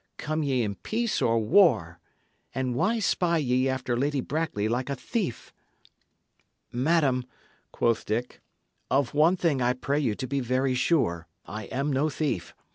Come 0.17 0.41
ye 0.41 0.63
in 0.63 0.73
peace 0.77 1.21
or 1.21 1.37
war? 1.37 1.99
And 2.55 2.73
why 2.73 2.97
spy 2.97 3.37
ye 3.37 3.69
after 3.69 3.95
Lady 3.95 4.19
Brackley 4.19 4.67
like 4.67 4.89
a 4.89 4.95
thief?" 4.95 5.53
"Madam," 6.71 7.23
quoth 7.71 8.03
Dick, 8.07 8.41
"of 8.89 9.13
one 9.13 9.35
thing 9.37 9.61
I 9.61 9.73
pray 9.73 9.99
you 9.99 10.15
to 10.15 10.25
be 10.25 10.39
very 10.39 10.73
sure: 10.73 11.27
I 11.45 11.65
am 11.65 11.93
no 11.93 12.09
thief. 12.09 12.55